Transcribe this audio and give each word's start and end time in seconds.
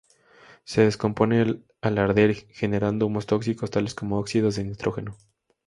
Se 0.63 0.81
descompone 0.81 1.61
al 1.81 1.97
arder, 1.99 2.33
generando 2.49 3.05
humos 3.05 3.27
tóxicos 3.27 3.69
tales 3.69 3.93
como 3.93 4.17
óxidos 4.17 4.55
de 4.55 4.63
nitrógeno. 4.63 5.15